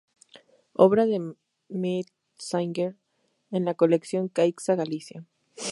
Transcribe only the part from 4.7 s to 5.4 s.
Galicia